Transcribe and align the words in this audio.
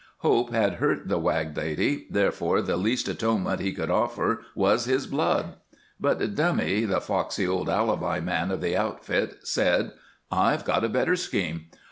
Hope 0.25 0.49
had 0.51 0.77
hurt 0.81 1.07
the 1.09 1.19
Wag 1.19 1.55
lady, 1.55 2.07
therefore 2.09 2.63
the 2.63 2.75
least 2.75 3.07
atonement 3.07 3.59
he 3.59 3.71
could 3.71 3.91
offer 3.91 4.41
was 4.55 4.85
his 4.85 5.05
blood. 5.05 5.57
But 5.99 6.33
Dummy, 6.33 6.85
the 6.85 6.99
foxy 6.99 7.45
old 7.45 7.69
alibi 7.69 8.19
man 8.19 8.49
of 8.49 8.61
the 8.61 8.75
outfit, 8.75 9.41
said: 9.45 9.91
"I've 10.31 10.65
got 10.65 10.83
a 10.83 10.89
better 10.89 11.15
scheme. 11.15 11.65